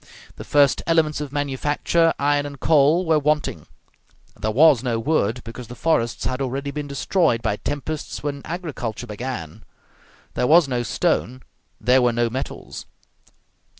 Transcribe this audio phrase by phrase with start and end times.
[0.37, 3.67] The first elements of manufacture, iron and coal, were wanting;
[4.35, 9.05] there was no wood, because the forests had already been destroyed by tempests when agriculture
[9.05, 9.61] began;
[10.33, 11.43] there was no stone,
[11.79, 12.87] there were no metals.